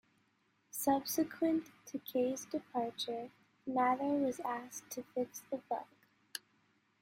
Subsequent 0.71 1.67
to 1.85 1.99
Kaye's 1.99 2.45
departure, 2.47 3.29
Nather 3.67 4.05
was 4.13 4.39
asked 4.39 4.89
to 4.89 5.03
fix 5.03 5.43
the 5.51 5.57
bug. 5.69 5.85